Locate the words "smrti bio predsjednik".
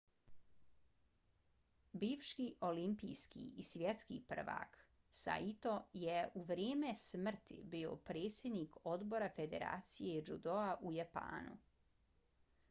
7.05-8.81